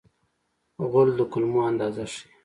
غول 0.89 1.09
د 1.17 1.21
کولمو 1.31 1.59
اندازه 1.71 2.03
ښيي. 2.13 2.25